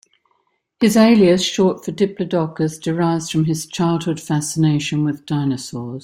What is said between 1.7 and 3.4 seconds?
for "Diplodocus", derives